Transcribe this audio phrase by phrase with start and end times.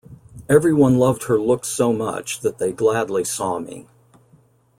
[0.49, 3.85] Everyone loved her look so much that they gladly saw me.